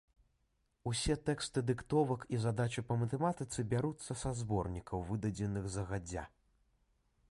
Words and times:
Усе 0.91 1.15
тэксты 1.27 1.59
дыктовак 1.67 2.23
і 2.37 2.39
задачы 2.45 2.83
па 2.89 2.97
матэматыцы 3.01 3.67
бяруцца 3.75 4.11
са 4.23 4.31
зборнікаў, 4.41 5.07
выдадзеных 5.11 5.65
загадзя. 5.77 6.23